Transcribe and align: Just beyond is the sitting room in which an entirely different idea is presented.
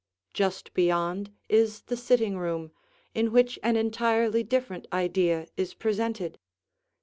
Just 0.33 0.73
beyond 0.73 1.31
is 1.47 1.83
the 1.83 1.95
sitting 1.95 2.35
room 2.35 2.71
in 3.13 3.31
which 3.31 3.59
an 3.61 3.75
entirely 3.75 4.41
different 4.41 4.87
idea 4.91 5.45
is 5.57 5.75
presented. 5.75 6.39